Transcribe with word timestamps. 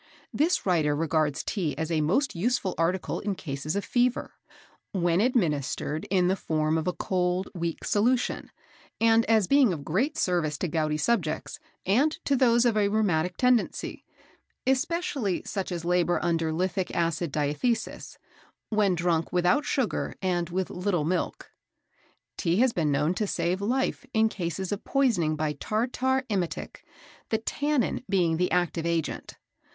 This 0.33 0.65
writer 0.65 0.95
regards 0.95 1.43
Tea 1.43 1.77
as 1.77 1.91
a 1.91 2.01
most 2.01 2.33
useful 2.35 2.73
article 2.75 3.19
in 3.19 3.35
cases 3.35 3.75
of 3.75 3.85
fever, 3.85 4.33
when 4.93 5.21
administered 5.21 6.07
in 6.09 6.27
the 6.27 6.35
form 6.35 6.75
of 6.75 6.87
a 6.87 6.93
cold, 6.93 7.49
weak 7.53 7.83
solution, 7.83 8.49
and 8.99 9.23
as 9.25 9.45
being 9.47 9.71
of 9.71 9.85
great 9.85 10.17
service 10.17 10.57
to 10.57 10.67
gouty 10.67 10.97
subjects, 10.97 11.59
and 11.85 12.13
to 12.25 12.35
those 12.35 12.65
of 12.65 12.75
a 12.75 12.87
rheumatic 12.87 13.37
tendency 13.37 14.03
(especially 14.65 15.43
such 15.45 15.71
as 15.71 15.85
labour 15.85 16.17
under 16.23 16.51
lithic 16.51 16.89
acid 16.95 17.31
diathesis) 17.31 18.17
when 18.71 18.95
drunk 18.95 19.31
without 19.31 19.65
sugar 19.65 20.15
and 20.19 20.49
with 20.49 20.71
little 20.71 21.05
milk. 21.05 21.51
Tea 22.37 22.55
has 22.57 22.73
been 22.73 22.91
known 22.91 23.13
to 23.13 23.27
save 23.27 23.61
life 23.61 24.03
in 24.15 24.29
cases 24.29 24.71
of 24.71 24.83
poisoning 24.83 25.35
by 25.35 25.53
tartar 25.53 26.23
emetic, 26.27 26.83
the 27.29 27.37
tannin 27.37 28.03
being 28.09 28.37
the 28.37 28.49
active 28.49 28.87
agent. 28.87 29.37